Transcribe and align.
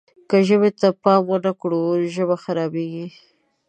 که 0.29 0.37
ژبې 0.47 0.69
ته 0.79 0.87
پام 1.03 1.21
ونه 1.29 1.51
کړو 1.61 1.81
ژبه 2.13 2.35
خرابېږي. 2.43 3.07